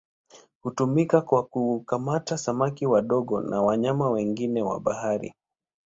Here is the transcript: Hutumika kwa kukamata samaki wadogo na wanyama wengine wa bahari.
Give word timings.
Hutumika 0.63 1.21
kwa 1.21 1.43
kukamata 1.43 2.37
samaki 2.37 2.85
wadogo 2.85 3.41
na 3.41 3.61
wanyama 3.61 4.09
wengine 4.09 4.61
wa 4.61 4.79
bahari. 4.79 5.33